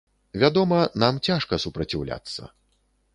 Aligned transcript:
Вядома, 0.43 0.79
нам 1.03 1.19
цяжка 1.29 1.59
супраціўляцца. 1.65 2.49